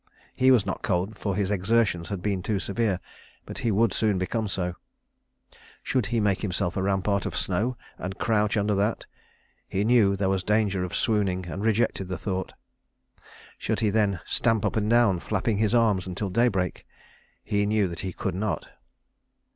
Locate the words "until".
16.07-16.31